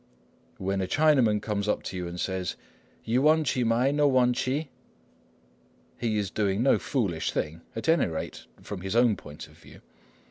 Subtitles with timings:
[0.57, 2.55] When a Chinaman comes up to you and says,
[3.03, 4.69] "You wantchee my, no wantchee,"
[5.95, 9.81] he is doing no foolish thing, at any rate from his own point of view.